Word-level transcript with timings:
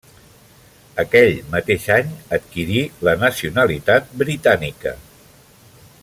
Aquell 1.03 1.35
mateix 1.55 1.85
any 1.97 2.15
adquirí 2.39 2.81
la 3.09 3.15
nacionalitat 3.27 4.09
britànica. 4.23 4.95